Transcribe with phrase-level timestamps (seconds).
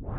[0.00, 0.14] Hello，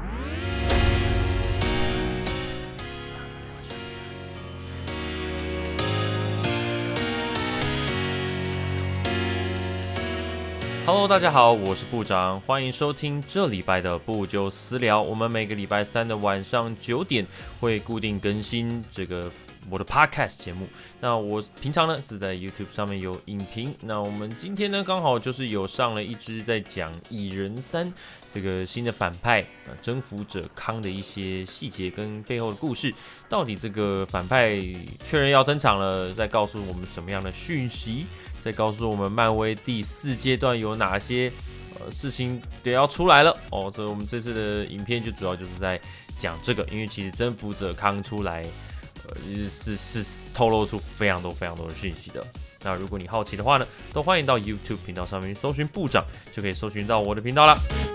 [11.08, 15.02] 大家好，我是部长，欢迎收听这礼拜的不就私聊。
[15.02, 17.26] 我们每个礼拜三的晚上九点
[17.62, 19.32] 会固定更新这个
[19.70, 20.68] 我的 Podcast 节目。
[21.00, 23.74] 那我平常呢是在 YouTube 上面有影评。
[23.80, 27.94] 那我们今天呢刚好就是有上了一支在讲蚁人三
[28.32, 32.94] 这个新的反派啊征服者康的一些细节跟背后的故事。
[33.28, 34.60] 到底这个反派
[35.04, 38.06] 确认要登场了，在告诉我们什么样的讯息？
[38.42, 41.30] 再告诉我们漫威第四阶段有哪些
[41.78, 43.70] 呃事情得要出来了哦。
[43.70, 45.80] 所以我们这次的影片就主要就是在
[46.18, 48.46] 讲这个，因为其实征服者康出来，
[49.10, 49.18] 呃
[49.50, 52.26] 是是透露出非常多非常多的讯息的。
[52.62, 56.02] 那如果你好奇的话呢，都欢迎到 YouTube 频道上面去搜寻部长，
[56.32, 57.89] 就可以搜寻到我的频道了。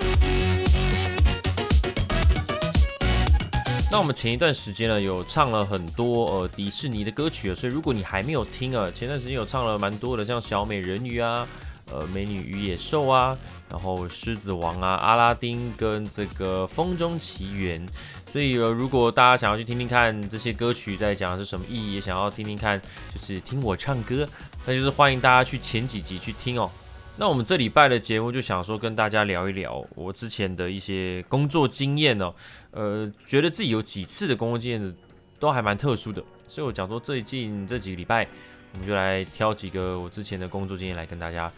[3.95, 11.47] 那我们前一段时间呢，有唱了很多呃迪士尼的歌曲所以如果你还没有听啊，前段时间有唱了蛮多的，像小美人鱼啊，
[11.93, 13.39] 呃美女与野兽啊，
[13.71, 17.87] 然后狮子王啊，阿拉丁跟这个风中奇缘，
[18.27, 22.83] 所以如果大家想要去听听看这些歌曲在讲的是什么意义，也想要听听看
[23.15, 24.29] 就是听我唱歌，
[24.67, 26.69] 那就是欢迎大家去前几集去听哦。
[27.17, 32.35] 那我们这礼拜的节目就想说跟大家聊一聊我之前的一些工作经验哦，
[32.73, 34.95] 呃，觉得自己有几次的工作经验
[35.39, 38.27] 都还蛮特殊的，所以我讲说最近这几个礼拜，
[38.73, 41.51] 我们就来挑几个我之前的工作经验来跟大家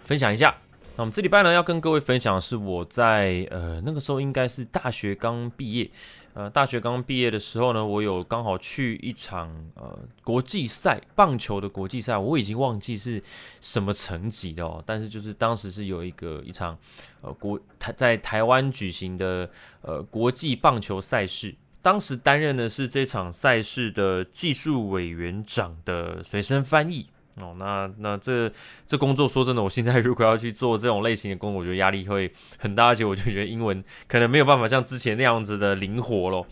[0.00, 0.52] 分享一下。
[0.98, 5.90] 那我们这礼拜呢要跟各位分享的是我在呃那个时候应该是大学刚毕业。
[6.32, 13.22] 呃，大学刚毕业的时候呢，我有刚好去一场呃国际赛棒球的国际赛，我已经忘记是
[13.60, 16.76] 什么层级的哦，但是就是当时是有一个一场
[17.22, 19.48] 呃国台在台湾举行的
[19.80, 27.06] 呃国际棒球赛事，当时担任的是这场赛事的技术委员长的随身翻译。
[27.40, 28.50] 哦，那那这
[28.86, 36.46] 这工作说真的，我现在如果要去做这种类型的工作，我觉得压力会很大，而且我就觉得英文可能没有办法像之前那样子的灵活咯。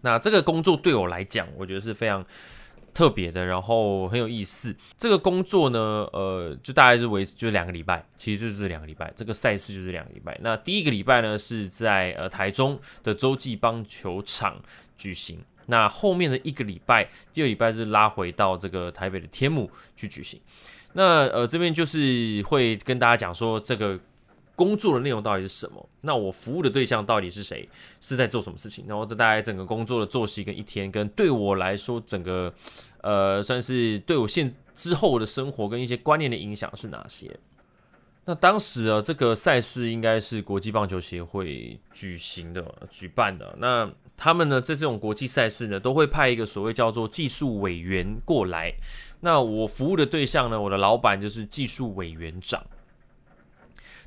[0.00, 2.24] 那这个工作对我来讲，我觉得是非常
[2.92, 4.74] 特别的，然后很有意思。
[4.96, 5.78] 这个工作呢，
[6.12, 9.12] 呃，就大概是维就两个礼拜，其实就是两个礼拜。
[9.14, 10.36] 这个赛事就是两个礼拜。
[10.42, 14.60] 那第一个礼拜呢，是在呃台中的洲际棒球场
[14.96, 15.38] 举行。
[15.66, 20.40] 那后面的一个礼拜，第二礼拜是拉回到这个台北的天母去举行。
[20.92, 23.98] 那呃这边就是会跟大家讲说这个
[24.54, 27.68] 工作的内容到底是什么，那我服务的对象到底是谁，
[28.00, 32.50] 是在做什么事情，然后这大概整个工作的作息跟一天，跟对我来说整个
[33.02, 37.30] 呃算是对我现之后的生活跟一些观念的影响是哪些？
[38.28, 43.54] 那当时啊，这个赛事应该是国际棒球协会举行的、举办的。
[43.58, 48.74] 那他们呢，在这种国际赛事呢，都会派一个所谓叫做技术委员过来。
[49.20, 52.66] 那我服务的对象呢，我的老板就是技术委员长。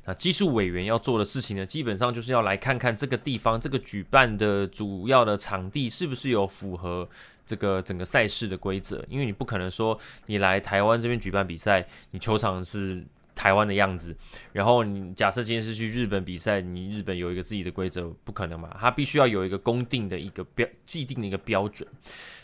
[0.04, 7.08] 那技术委员要做的事情呢，基本上就是要来看看这个地方、这个举办的主要的场地是不是有符合
[7.46, 9.02] 这个整个赛事的规则。
[9.08, 13.02] 因为你不可能说你来台湾这边举办比赛，你球场是。
[13.40, 14.14] 台湾的样子，
[14.52, 18.76] 然后你假设今天是去日本比赛，你日本有一个自己的规则，不可能嘛？
[18.78, 21.88] 他必须要有一个公定的一个标既定的一个标准。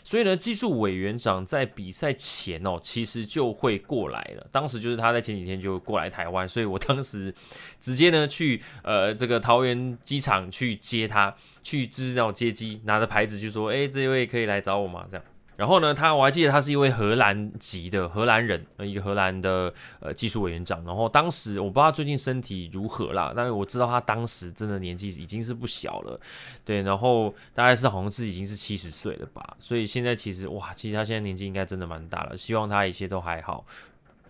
[0.03, 4.47] 所以呢，技术委员长在比赛前哦，其实就会过来了。
[4.51, 7.31] 当时就是他在前几天就过来台湾，所以我当时
[7.79, 15.23] 直接呢去呃这个桃园机场去接他，去就是那种接机，拿着牌子就说：“哎，这位可以来找我吗？”这样。
[15.57, 20.81] 然后呢，他我还记得他是一位荷兰籍的荷兰人，一个荷兰的呃技术委员长。
[20.85, 26.19] 然后当时我不知道最近身体如何啦，但是我知道他当时真的年纪已经是不小了，
[26.63, 26.83] 对。
[26.83, 32.37] 然后大概是好像是已经是七十岁了吧，所以现在其实哇，其实他现在年纪应该真的蛮大了。
[32.37, 33.65] 希望他一切都还好。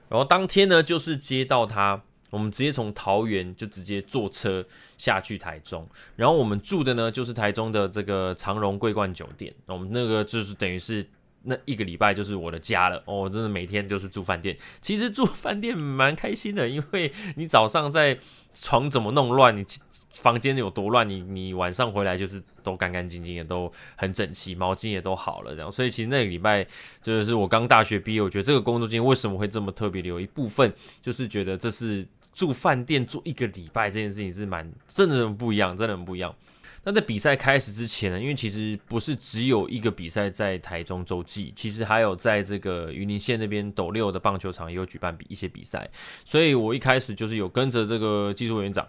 [0.09, 4.65] 然后当天呢，就是接到他，我们直接从桃园就直接坐车
[4.97, 11.05] 下去台中，然后我们住的呢就是台中的这个长荣桂冠酒店，我们那个就是等于是。
[11.49, 14.57] 那一个礼拜就是我的家了哦，真的每天就是住饭店。
[14.81, 18.17] 其实住饭店蛮开心的，因为你早上在
[18.53, 19.65] 床怎么弄乱，你
[20.11, 25.71] 房间有多乱，你你晚上回来就是都干干净净的，都很整齐，毛巾也都好了这样。
[25.71, 26.67] 所以其实那个礼拜
[27.01, 30.09] 就是我刚大学毕业，我觉得这个工作经验为什么会这么特别的？
[30.09, 32.05] 有一部分就是觉得这是
[32.37, 36.35] 住饭店住一个礼拜这件事情是蛮真的很不一样，真的很不一样。
[36.83, 45.89] 那在比赛开始之前呢，因为其实不是只有一个比赛在台中洲际，其实还有在这个云林县那边斗六的棒球场也有举办比一些比赛，
[46.23, 48.87] 所以我一开始就是有跟着这个技术委员长，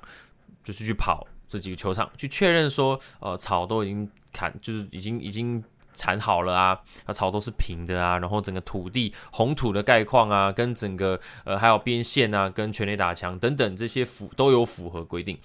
[0.62, 5.64] 就是去跑这几个球场去确认说，呃，草都已经砍，就是已经已经。
[5.98, 15.36] 铲好了啊，啊草都是平的啊，然后整个土地红土的概况啊，跟整个呃还有边线啊，跟全垒打墙等等这些符都有符合规定。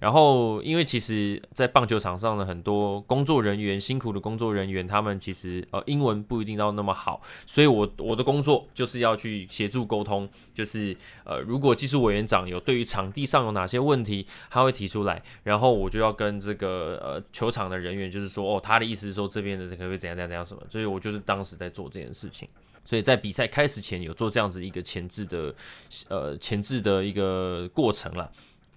[0.00, 19.99] 然后因为其实，在棒球场上的很多工作人员辛苦的工作人员，他们其实呃英文不一定到那么好，所以我我的工作就是要去协助沟通，就是呃如果技术委员长有对于场地上有哪些问题，他会提出来，然后我就要跟这个呃球场的人员就是说，哦他的意思是说这边的这个。
[20.00, 20.62] 怎样怎样怎样什么？
[20.68, 22.48] 所以我就是当时在做这件事情，
[22.84, 25.54] 所以在比赛开始前有做这样子一个前置的
[26.08, 28.32] 呃前置的一个过程了。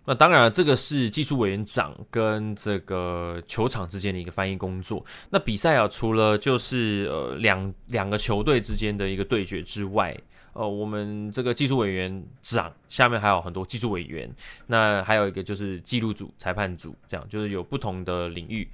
[0.05, 5.01] 那当然，这个是技术委员长跟这个球场之间的一个翻译工作。
[5.29, 10.13] 那比赛啊，除了就是呃两两个球队之间的一个对决之外，
[10.51, 14.29] 呃，我们这个技术委员长下面还有很多技术委员，
[14.67, 18.69] 那还有一个就是记录组、裁判组，这样就是有不同的领域。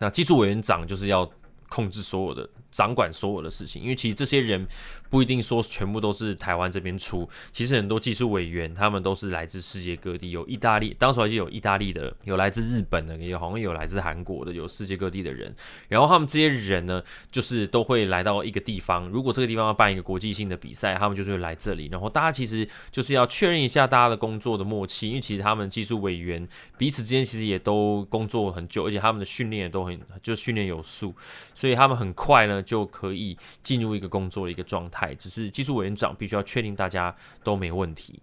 [0.00, 1.30] 那技术委员长就是要。
[1.72, 2.46] 控制所有的。
[2.72, 4.66] 掌管所有的事情，因为其实这些人
[5.10, 15.54] 不一定说全部都是台湾这边出，其实很多技术委员他们都是来自世界各地，有意大利，当时还是有意大利的，有来自日本的，也好像有来自韩国的，有世界各地的人。
[15.88, 21.90] 然后他们这些人呢，就是都会来到一个地方，如果这个地方要办一个国际性的比赛，他们就是会来这里。
[21.92, 26.48] 然后大家其实就是要确认一下大家的工作的默契，因为其实他们技术委员
[26.78, 31.14] 彼此之间其实也都工作很久，而且他们的训练也都很就训练有素，
[31.52, 32.61] 所以他们很快呢。
[32.62, 38.20] 就可以进入一个工作的一个状态，只是技术委员长必须要确定大家都没问题。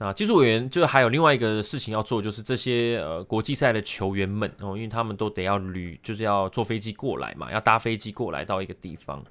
[0.00, 9.24] 那技术委员就还有另外一个事情要做，就是这些呃国际赛的球员们哦，因为他们都得要旅，就是要坐飞机过来嘛，要搭飞机过来到一个地方。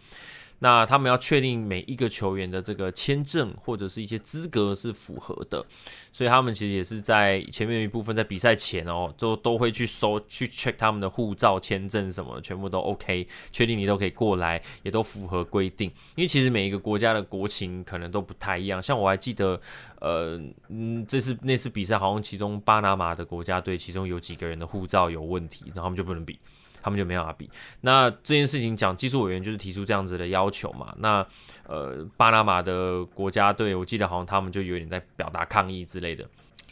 [0.59, 5.63] 那他们要确定每一个球员的这个签证或者是一些资格是符合的，
[6.11, 15.89] 所以他们其实也是在前面一部分在比赛前哦，都都会去搜去 check 他们的护照、签证什么，全部都 OK，确定你都可以过来，也都符合规定。
[16.15, 19.59] 因为其实每一个国家的国情可能都不太一样，像我还记得，
[19.99, 26.39] 呃，嗯，这次那次比赛好像其中巴拿马的国家队其中有几个人的护照有问题，然后他们就不能比。
[26.81, 27.49] 他们就没办法比。
[27.81, 30.93] 那这件事情讲技术委员就是提出这样子的要求嘛。
[30.99, 31.25] 那
[31.67, 36.25] 呃，巴拿马的国家队，我记得好像他们就有点在表达抗议之类的。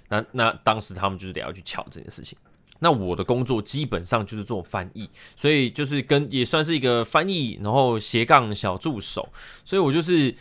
[0.08, 2.38] 那那当时他们就是得要去瞧这件事情。
[2.80, 9.28] 那我的工作基本上就是做翻译，所以就是跟也算是一个翻译，然后斜杠小助手。
[9.64, 10.34] 所以我就是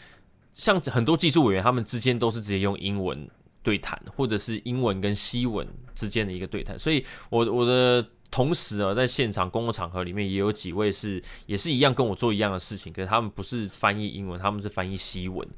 [0.54, 3.28] 像很多技术委员，他们之间都是直接用英文
[3.62, 6.78] 对谈，或者是英文跟西文之间的一个对谈。
[6.78, 8.06] 所以我我的。
[8.34, 15.48] 同时啊，在现场公共场合里面也有几位是也是一样跟我做一样的事情，可是他们不是翻译英文，他们是翻译西文。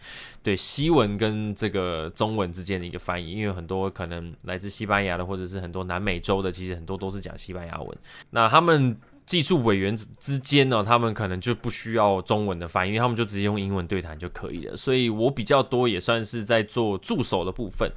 [0.43, 7.99] 对西文跟这个中文之间的一个翻译，因为很多可能来自西班牙的，或者是很多南美洲的，其实很多都是讲西班牙文。
[8.29, 8.95] 那他们
[9.25, 14.77] 技术委员之间呢，他们可能就不需要中文的翻译，因为他们就直接用英文对谈就可以了。
[14.77, 17.91] 所以我比较多也算是在做助手的部分。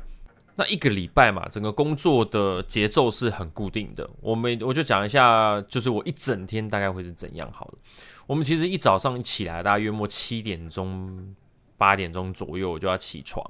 [0.60, 4.08] 那一个礼拜嘛，整个工作的节奏是很固定的。
[4.20, 7.76] 我们我就讲一下，就是我一整天大概会是怎样好了。
[8.28, 11.34] 我们其实一早上一起来，大概约莫七点钟、
[11.78, 13.42] 八点钟左右我就要起床，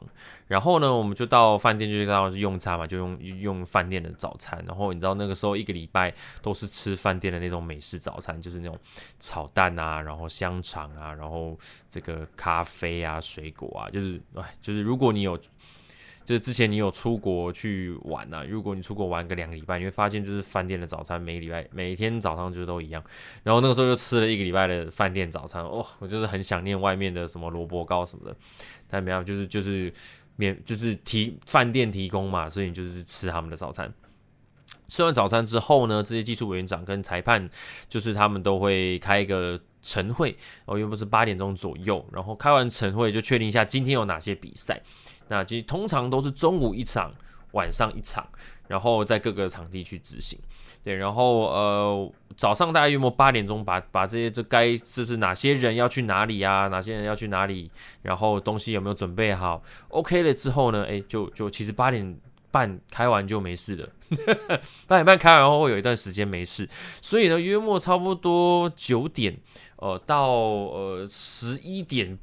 [0.46, 4.64] 然后呢，我们就到饭店就到用餐嘛，就用用饭店的早餐。
[4.68, 6.14] 然后你知道那个时候一个礼拜
[6.44, 8.78] 都是吃饭店的那种美式早餐，就是那种
[9.20, 11.58] 炒蛋啊，然后香肠啊，然后
[11.90, 15.36] 这个咖啡啊、水果啊，就是哎，就是如果你有。
[16.30, 23.04] 就是之前你有出国去玩呐，如果你出国玩个两个礼拜，你会发现就是饭店的早餐每礼拜每天早上就都一样。
[23.42, 28.38] 然后那个时候就吃了一个礼拜的饭店早餐，哦，我就是很想念外面的什么萝卜糕什么的。
[28.88, 29.92] 但没有，就是就是
[30.36, 33.92] 免就是提饭店提供嘛，所以你就是吃他们的早餐。
[34.88, 37.50] 吃完早餐之后呢，这些技术委员长跟裁判
[37.88, 44.80] 就是他们都会开一个晨会，哦，又不是八点钟左右，然后开完晨会就确定一下今天有哪些比赛。
[45.30, 47.14] 那其实通常都是中午一场，
[47.54, 48.28] 晚上一场，
[48.68, 50.38] 然后在各个场地去执行。
[50.84, 57.70] 对，然后呃早上大概约莫八点钟，把把这些这该就是哪些人要去哪里啊，哪些人要去哪里，
[58.02, 62.18] 然后东西有没有准备好，OK 了之后呢，哎就就其实八点
[62.50, 63.90] 半开完就没事了，
[64.88, 66.68] 八点半开完后会有一段时间没事，
[67.02, 69.38] 所以呢约莫差不多九点
[69.76, 72.18] 呃到呃十一点。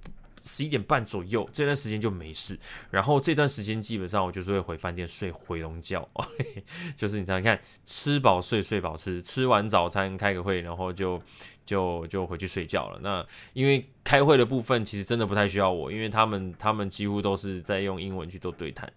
[0.47, 2.59] 十一点半左右这段时间就没事，
[2.91, 6.09] 然后这段时间基本上我就是会回饭店睡回笼觉，
[6.97, 11.21] 就是你想想看吃饱睡，睡饱吃，吃完早餐开个会，然后就
[11.65, 13.01] 就就回去睡觉了。
[13.03, 18.91] 那因为开会的部分其实真的不太需要我，因为他们他们几乎都是在用英文去做对谈。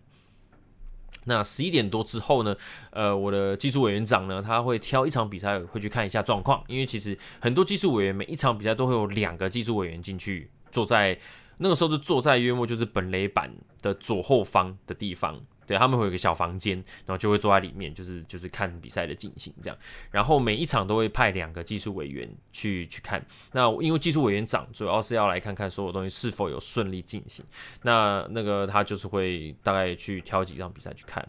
[1.25, 2.55] 那十一点多之后呢，
[2.91, 11.17] 呃，我的技术委员长呢，他会挑一场比赛会去看一下状况，因为其实很多技术委员每一场比赛都会有两个技术委员进去坐在
[11.57, 15.39] 那个时候就坐在约莫就是本垒板的左后方的地方。
[15.65, 19.77] 对他们会有一个小房间，然后就会坐在里面，就是就是看比赛的进行这样。
[20.09, 23.23] 然后每一场都会派两个技术委员去去看。
[23.51, 27.45] 那因为技术委员长主要是要来看看所有东西是否有顺利进行。
[27.83, 31.23] 那那个他就是会大概去挑几场比赛去看。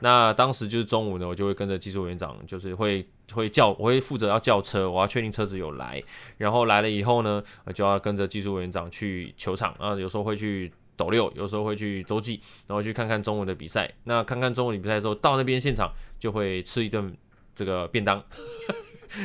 [0.00, 6.02] 那当时就是中午呢，我就会跟着技术委员长，就是会会叫我会负责要叫车，我要确定车子有来。
[6.38, 7.42] 然后来了以后呢，
[7.74, 10.72] 就要跟着技术委员长去球场啊，有时候会去。
[10.98, 13.86] 斗六有时候会去洲际，然后去看看中午的比赛。
[14.04, 17.14] 那看看中午的比赛之后，到那边现场就会吃一顿
[17.54, 18.18] 这个便当。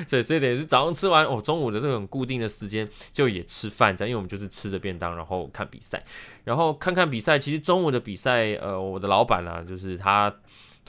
[0.07, 6.03] 所以这点是早上吃完哦，中午的这种固定的时间就也吃饭，这样，因为我们就是吃着便当，然后看比赛，
[6.43, 7.38] 然后看看比赛。
[7.38, 10.33] 其实中午的比赛，呃，我的老板呢，就是他。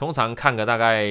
[0.03, 1.05] 通常看个大概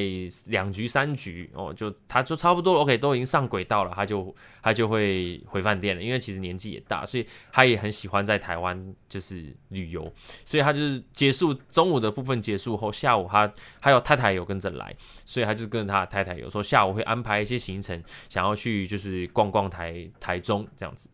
[0.48, 6.02] 两局三局哦，就他就差不多 OK，都已经上轨道了，他就他就会回饭店了。
[6.02, 10.12] 因为其实年纪也大，所以他也很喜欢在台湾就是旅游，
[10.44, 14.94] 所以他就是结束中午的部分结束后，下午他还有太太有跟着来，
[15.24, 21.08] 所以他就跟着他的太太，有时候下午会安排一些行程，想要去就是逛逛台台中这样子。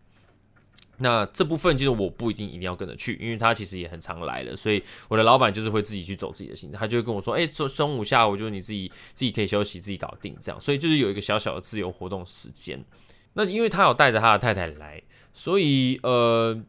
[0.99, 12.85] 那这部分就是我不一定一定要跟着去，因为他其实也很常来了，所以我的老板就是会自己去走自己的行程，他就会跟我说，哎，中中午下午就是你自己自己可以休息，自己搞定这样，所以就是有一个小小的自由活动时间。
[13.35, 15.02] 那因为他有带着他的太太来，
[15.33, 16.61] 所以呃。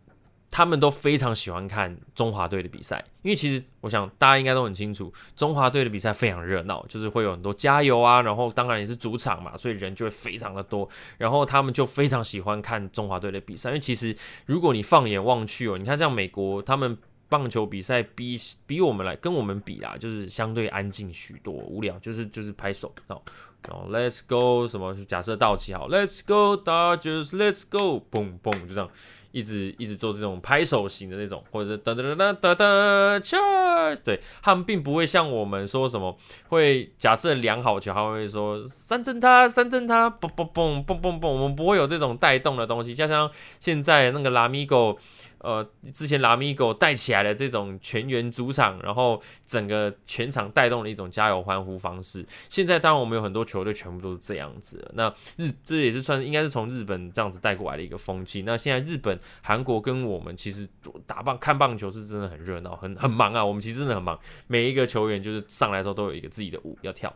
[0.52, 10.88] 他们都非常喜欢看中华队的比赛，因为其实我想大家应该都很清楚，中华队的比赛非常热闹，就是会有很多加油啊，然后当然也是主场嘛，所以人就会非常的多，
[11.18, 14.16] 然后他们就非常喜欢看中华队的比赛，因为其实
[14.46, 16.98] 如果你放眼望去哦，你看像美国他们。
[17.32, 23.24] 棒球比赛比比我们来跟我们比啦，就是相对安静许多，无聊就是就是拍手，然后
[23.68, 24.96] 然后 Let's go 什么？
[25.06, 28.90] 假设道奇好，Let's go Dodgers，Let's go，嘣嘣就这样，
[29.32, 36.18] 一直一直做这种拍手型的那种，或者噔噔噔噔噔噔对他们并不会像我们说什么
[36.48, 45.00] 会假设量好球，他会说三振他三振他，嘣嘣嘣嘣嘣嘣，我们不会有这种带动的东西，就像现在那个拉米狗。
[45.42, 52.26] 呃，之前拉米狗带起来的这种全员主场，然后整个全场带动的一种加油欢呼方式。
[52.50, 54.86] 现在当然我们有很多球队全部都是这样子。
[54.96, 55.08] 那
[55.38, 58.42] 日这也是算应该是从日本这样子带过来的一个风气。
[58.42, 60.68] 那现在日本、韩国跟我们其实
[61.06, 63.44] 打棒看棒球是真的很热闹，很很忙啊。
[63.44, 67.14] 我们其实真的很忙，每一个球员就是上来之后都有一个自己的舞要跳。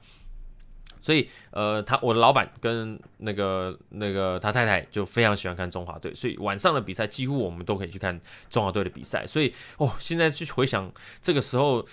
[1.01, 8.19] 所以，呃，他我的老板跟那个那个他太太就非常喜欢看中华队，所以晚上的比赛几乎我们都可以去看
[8.49, 9.27] 中华队的比赛。
[9.27, 10.89] 所以，哦，现在去回想
[11.21, 11.85] 这个时候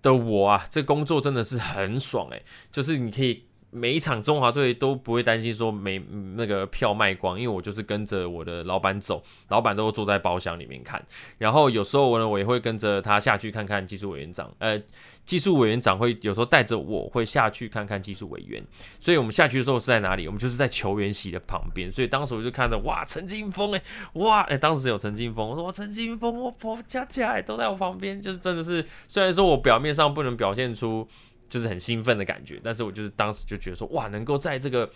[0.00, 3.44] 的我啊，这工作真的是很爽诶，就是你可以。
[3.76, 6.02] 每一场中华队都不会担心说没
[6.34, 11.04] 那个票卖光，因为我就是跟着我的老板走，老板都坐在包厢里面看。
[11.36, 14.80] 然后有时候呢，我也会跟着他下去看看技术委员长，呃，
[15.26, 18.64] 技术委员长会有时候带着我会下去看看技术委员。
[18.98, 20.26] 所以我们下去的时候是在哪里？
[20.26, 21.90] 我们就是在球员席的旁边。
[21.90, 23.82] 所以当时我就看着哇，陈金峰哎，
[24.14, 31.06] 哇哎，当时有陈金峰，我说哇，陈金峰，我婆佳佳哎都在我旁边，就是真的是，虽然说我表面上不能表现出。
[31.48, 34.90] 就是很兴奋的感觉，但是我就是当时就觉得说，哇，能够在这个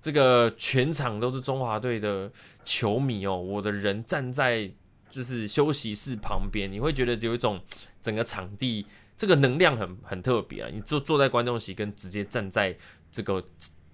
[0.00, 2.30] 这个全场都是中华队的
[2.64, 4.70] 球迷哦，我的人站在
[5.10, 7.60] 就是休息室旁边，你会觉得有一种
[8.00, 10.68] 整个场地这个能量很很特别啊。
[10.72, 12.76] 你坐坐在观众席，跟直接站在
[13.10, 13.44] 这个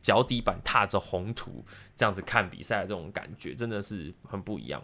[0.01, 4.83] 脚底板踏着红土这样子看比赛的这种感觉，真的是很不一样。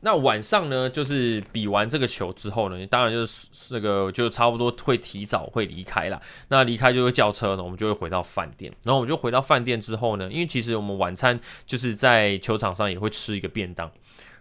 [0.00, 6.20] 那晚上呢，就是比完这个球之后呢，当然就是那个就差不多会提早会离开了。
[6.48, 8.72] 那离开就会叫车呢，我们就会回到饭店。
[8.84, 13.90] 然后我们就回到饭店之后呢，因为其实我们晚餐就是在球场上也会吃一个便当。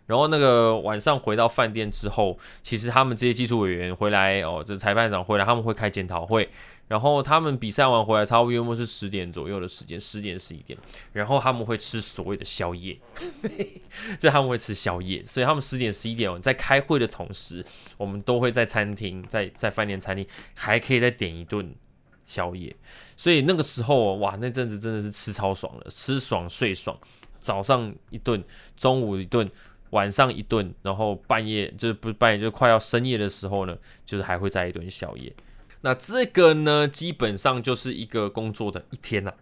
[0.06, 6.48] 然后那个晚上回到饭店之后，其实他们这些技术委员回来哦，这裁判长回来，他们会开检讨会。
[6.88, 10.78] 然后他们比赛完回来，差不多约莫是十点左右的时间，十点十一点。
[11.14, 12.98] 然后他们会吃所谓的宵夜，
[14.18, 15.24] 这他们会吃宵夜。
[15.24, 17.66] 所以他们十点十一点在开会的同时，
[17.98, 21.76] 我们都会在餐厅，在在饭店餐厅还可以再点一顿
[22.26, 22.76] 宵夜。
[23.16, 26.98] 所以那个时候哇，那阵子真的是吃超爽了，吃爽睡爽。
[27.42, 28.44] 早上一顿，
[28.76, 29.50] 中午一顿。
[29.92, 33.74] 晚上一顿，然后半夜就是不半夜，就快要深夜的时候呢，
[34.06, 35.34] 就是还会再一顿宵夜。
[35.82, 39.34] 那这个呢，基本上就是一个工作的一天呐。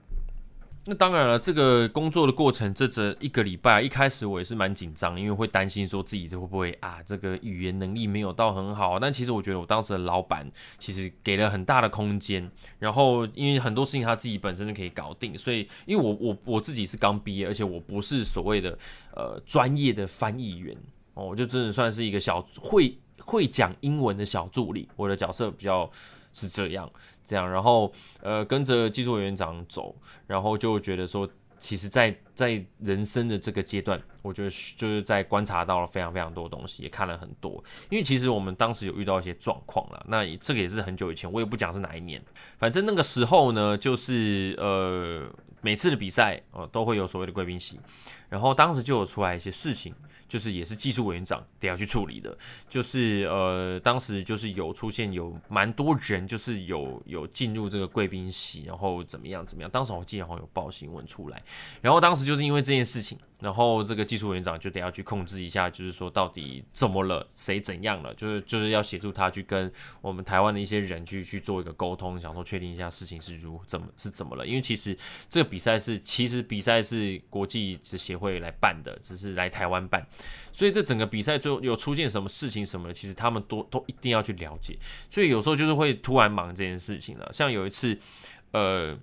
[0.87, 8.99] 那当然了，这个工作的过程，这这一个礼拜，一开始我也是蛮紧张，因为会担心说自己这会不会啊，这个语言能力没有到很好。
[8.99, 18.77] 但其实我觉得我当时的老板其实给了很大的空间，然后因为很多事情他自己本身就可以搞定，所以因为我我我自己是刚毕业，而且我不是所谓的
[19.15, 20.77] 呃专业的翻译员
[21.15, 25.89] 哦，我就真的算是一个小会会讲英文的小助理，我的角色比较。
[26.35, 26.91] 是这样，
[27.23, 29.95] 这样，然后呃，跟着技术委员长走，
[30.27, 31.27] 然后就觉得说，
[31.57, 37.63] 其实，在在人生的这个阶段，我觉得就是在观察到了非常非常多东西，也看了很多。
[37.89, 42.21] 因为其实我们当时有遇到一些状况了，那这个也是很久以前，我也不讲是哪一年，
[42.59, 45.25] 反正那个时候呢，就是呃，
[45.61, 47.79] 每次的比赛哦，都会有所谓的贵宾席，
[48.27, 49.95] 然后当时就有出来一些事情。
[50.27, 61.41] 就是也是技术委员长得要去处理的，就是呃，当时就是有出现有蛮多人，就是有有进入这个贵宾席，然后怎么样怎么样，当时我记得好像有报新闻出来，
[61.81, 63.17] 然后当时就是因为这件事情。
[63.41, 69.69] 然后这个技术委员长就得要去控制一下，就是说到底怎么了，谁怎样了，就是就是要协助他去跟
[70.01, 74.47] 我们台湾的一些人去去做一个沟通，想说确定一下事情是如怎么是怎么了。
[74.47, 80.01] 因为其实这个比赛是其实比赛是国际的协会来办的，只是来台湾办，
[80.53, 84.77] 所以这整个比赛就有出现什么事情什么的，其实他们都都一定要去了解。
[85.09, 87.99] 所以有时候就是会突然忙这件事情了，像有一次，
[88.51, 88.97] 呃。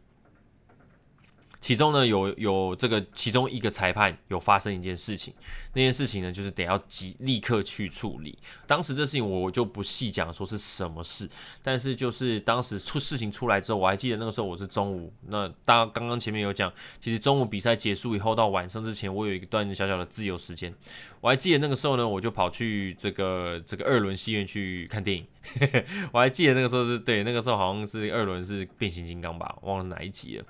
[1.62, 5.32] 其中呢，有有这个其中一个裁判有发生一件事情，
[5.72, 8.36] 那件事情呢，就是得要即立刻去处理。
[8.66, 11.30] 当时这事情我就不细讲说是什么事，
[11.62, 20.74] 但是就是当时出事情出来之后，我还记得那个时候我是中午，那大刚刚前面有讲，其实中午比赛结束以后到晚上之前，我有一段小小的自由时间，
[21.20, 25.24] 我还记得那个时候呢，我就跑去这个这个二轮戏院去看电影。
[26.12, 30.44] 我还记得那个时候是对，那个时候好像是二轮是变形金刚吧，忘了哪一集了。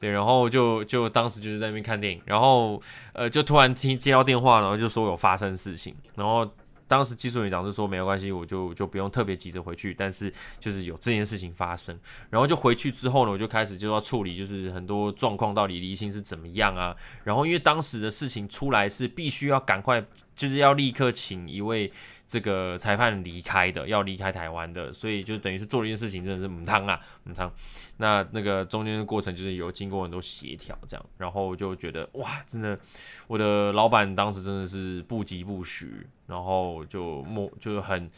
[0.00, 2.80] 对，然后就就当时就是在那边看电影，然后
[3.12, 6.48] 呃，就突然听接到电话，然后就说有发生事情，然后
[6.86, 11.98] 当时技术员长是说没有关系，我就就不用特别急着回去，但是就是有这件事情发生，
[12.30, 20.00] 然后就回去之后呢，我就开始就要处理，就是很多状况到底离心是怎么样啊，然后因为当时的事情出来是必须要赶快，
[20.36, 21.90] 就是要立刻请一位。
[22.28, 27.50] 这个裁判离开的，要离开台湾的，所以就等于是做了一件事情，真的是母汤啊，母汤。
[27.96, 32.78] 那那个中间的过程就是有经过很多协调，这样，然后就觉得哇，真的，
[33.26, 38.10] 我的老板当时真的是不疾不徐，然后就默就是很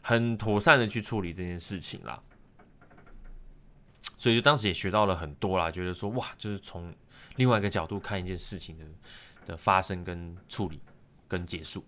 [0.00, 2.18] 很妥善的去处理这件事情啦。
[4.16, 6.90] 所以就当时也学到了很多啦，觉得说哇，就是从
[7.36, 8.84] 另外一个角度看一件事情的
[9.44, 10.80] 的发生跟处理
[11.28, 11.84] 跟结束。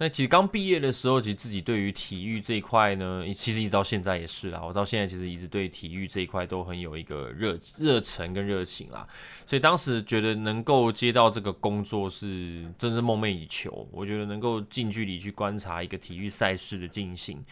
[0.00, 4.62] 那其实刚毕业的时候，其实自己对于体育这一块呢，其实一直到现在也是啦。
[4.64, 9.06] 我到现在其实一直对体育这一块都很有一个热热忱跟热情啦。
[9.44, 13.88] 所以当时觉得能够接到这个工作是真是梦寐以求。
[13.90, 17.44] 我觉得能够近距离去观察一个体育赛事的进行。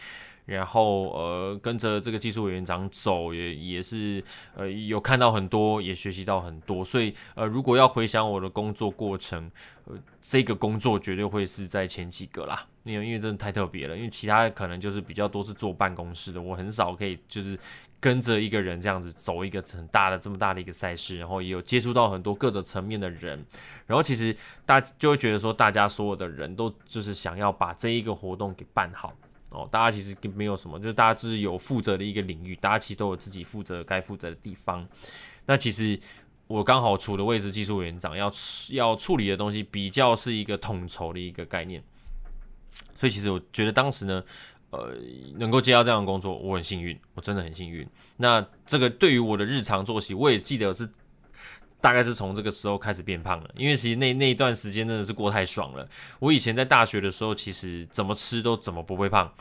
[0.47, 4.23] 然后呃，跟着这个技术委员长走，也也是
[4.55, 6.83] 呃有看到很多，也学习到很多。
[6.83, 9.51] 所以呃，如果要回想我的工作过程，
[9.83, 12.65] 呃，这个工作绝对会是在前几个啦。
[12.83, 17.59] 因为因为真的太特别了，因为其他可能就是比较多是坐办公室的，我很少可以就是
[17.99, 23.45] 跟着一个人这样子走一个很大的这么大的一个赛事，然后也有接触到很多各个层面的人。
[23.85, 24.33] 然后其实
[24.65, 29.13] 大就会觉得说，大家所有的人都就是想要把这一个活动给办好。
[29.51, 34.87] 哦，大家其实没有什么，就是大家就是有负责的一个领域，大家其实都有自己负责该负责的地方。
[35.45, 35.97] 那其实
[36.47, 38.31] 我刚好处的位置，技术委员长要
[38.71, 41.81] 要处理的东西，比较是一个统筹的一个概念。
[42.95, 44.23] 所以其实我觉得当时呢，
[44.69, 44.93] 呃，
[45.37, 47.87] 能够接到这样的工作，我很幸运，我真的很幸运。
[48.17, 50.89] 那这个对于我的日常作息，我也记得是。
[51.79, 55.87] 大概是从这个时候开始变胖了，因为其实那那一段时间真的是过太爽了。
[56.19, 59.31] 我以前在大学的时候，其实怎么吃都怎么不会胖，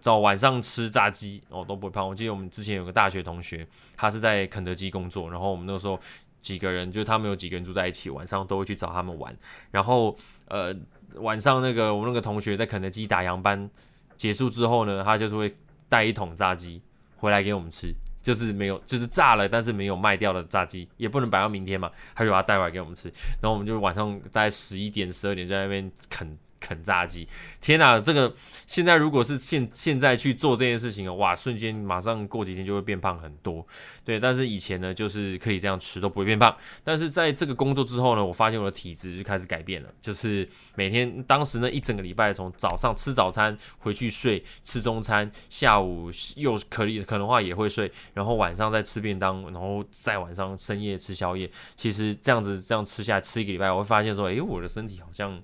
[0.00, 2.06] 早晚上吃炸鸡哦都不会胖。
[2.06, 5.98] 我记得我们之前有个大学同学，他是在肯德基工作，然后我们那时候
[6.42, 9.34] 几个人，就他们有几个人住在一起，晚上都会去找他们玩。
[9.70, 10.16] 然后
[10.48, 10.74] 呃
[11.14, 13.70] 晚上那个我们那个同学在肯德基打烊班
[14.16, 15.54] 结束之后呢，他就是会
[15.88, 16.82] 带一桶炸鸡
[17.16, 17.94] 回来给我们吃。
[18.26, 23.08] 就是没有，就是炸了，但是没有卖掉的炸鸡，也不能摆到明天嘛，他就把它带回来给我们吃。
[23.40, 26.36] 然后我们就晚上大概十一点、十二点在那边啃
[26.66, 27.28] 啃炸鸡。
[27.60, 28.34] 天哪，这个
[28.66, 33.64] 现在如果是现现在去做这件事情哇，瞬间马上过几天就会变胖很多。
[34.04, 36.56] 对，但是以前呢，就是可以这样吃都不会变胖。
[36.82, 51.50] 但是在这个工作之后呢，我发现我的体质就开始改变了，就是每天当时呢一整个礼拜从早上吃早餐回去睡，吃中餐，下午又可以可能话也会睡，然后晚上再吃便当，然后再晚上深夜吃宵夜。
[51.76, 55.40] 其实这样子这样吃下来吃一个礼拜，我会发现说，哎，我的身体好像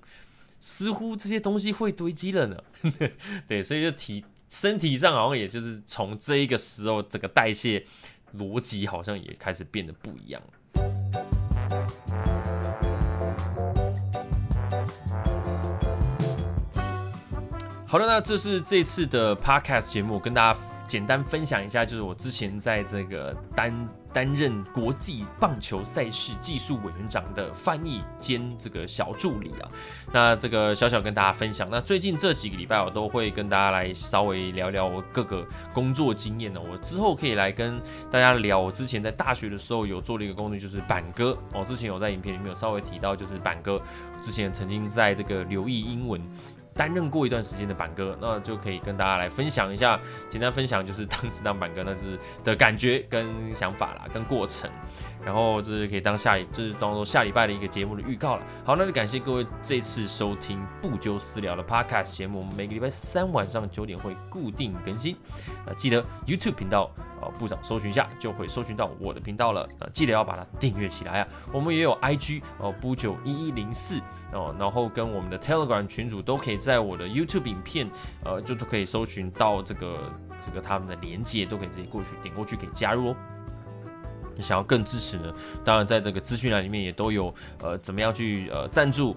[0.65, 2.57] 似乎这些东西会堆积了呢。
[3.49, 7.85] 对，所以就体身体上好像也就是从这一个时候，整个代谢
[8.37, 10.41] 逻辑好像也开始变得不一样。
[17.85, 20.59] 好的，那这是这次的 podcast 节目，跟大家
[20.93, 23.73] 简单分享一下，就是我之前在这个单。
[24.13, 29.65] 担任国际棒球赛事技术委员长的翻译兼这个小助理啊，
[30.13, 31.67] 那这个小小跟大家分享。
[31.71, 36.61] 那最近这几个礼拜，我都会跟大家来稍微聊聊我各个工作经验呢。
[36.61, 41.35] 我之后可以来跟大家聊，我之前在大学的时候有做了一个工作，就是板哥。
[41.51, 43.81] 我之前有在影片里面有稍微提到，就是板哥
[44.21, 46.21] 之前曾经在这个留意英文。
[46.75, 54.69] 担任过一段时间的板哥，那就可以跟大家来分享一下，简单分享就是当时当板哥那是的感觉跟想法啦，跟过程。
[55.25, 58.43] 然后这是可以当下礼，这是当做下礼拜的一个节目的预告了。
[58.65, 65.15] 好，那就感谢各位这次收听不纠私聊的 Podcast 节目，我们每个礼拜三晚上九点会固定更新。
[65.65, 66.91] 那记得 YouTube 频道。
[67.39, 71.27] 部长搜寻一下就会搜寻到我的频道了，呃，记得要把它订阅起来啊。
[71.53, 73.97] 我们也有 IG 哦，不九一一零四
[74.33, 77.89] 哦，然后跟我们的 Telegram 群组都可以在我的 YouTube 影片，
[78.23, 83.15] 呃，就都可以搜寻到这个这个他们的连接，都可以直接过去点过去可以加入哦。
[84.39, 85.33] 想要更支持呢？
[85.63, 89.15] 当然在这个资讯栏里面也都有，呃，怎么样去呃赞助。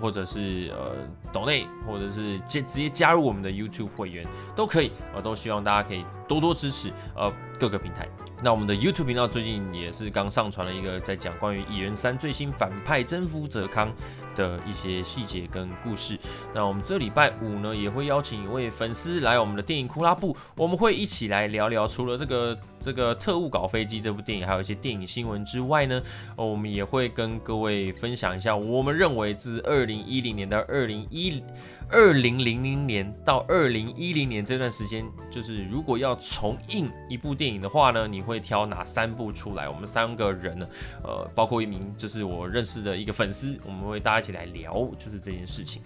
[0.00, 0.92] 或者是呃
[1.32, 4.24] 岛内，或者是接直接加入我们的 YouTube 会员
[4.54, 8.08] 都可以，我都希望大家可以多多支持呃各个平台。
[8.40, 13.92] 那我们的 YouTube 频道最近也是刚上传了一个在讲关于《蚁人三》最新反派征服者康
[14.34, 16.16] 的一些细节跟故事。
[16.54, 26.00] 那我们这礼拜五呢，也会邀请一位粉丝来我们的电影库拉布，我们会一起来聊聊除了这个这个特务搞飞机这部电影，还有一些电影新闻之外呢，
[26.36, 31.42] 我们也会跟各位分享一下，我们认为自二零一零年到二零一。
[31.92, 39.68] 二零零零年到二零一零年这段时间，就是如果要重映一部电影的话呢，你会挑哪三部出来？
[39.68, 40.68] 我们三个人呢，
[41.02, 45.82] 呃，包括一名就是我认识的一个粉丝，我们会大家一起来聊，就是这件事情。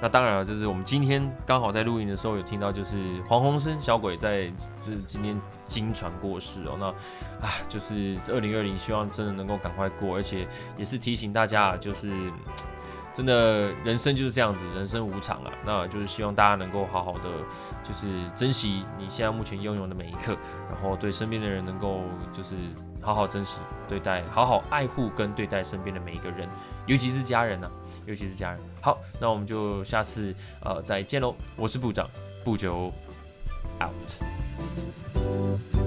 [0.00, 4.46] 那当然了，就是我们今天刚好在录音的时候有听到，就是黄鸿升小鬼在
[4.80, 6.78] 就是今天经传过世哦。
[6.80, 6.86] 那
[7.46, 12.10] 啊，就是二零二零，希望真的能够赶快过，而且也是提醒大家，就是。
[13.12, 15.52] 真的，人生就是这样子，人生无常啊。
[15.64, 17.24] 那就是希望大家能够好好的，
[17.82, 20.36] 就是珍惜你现在目前拥有的每一刻，
[20.70, 22.54] 然后对身边的人能够就是
[23.00, 26.48] 好好珍惜对待，好好爱护跟对待身边的每一个人，
[26.86, 27.70] 尤其是家人呢，
[28.06, 28.60] 尤其是家人。
[28.80, 31.34] 好，那我们就下次呃再见喽。
[31.56, 32.08] 我是部长，
[32.44, 32.92] 不久
[33.80, 35.79] out。